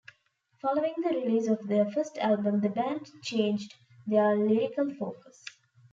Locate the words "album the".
2.17-2.69